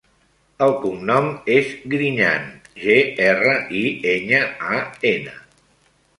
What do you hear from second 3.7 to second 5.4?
i, enya, a, ena.